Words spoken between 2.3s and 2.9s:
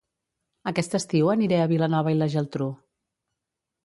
Geltrú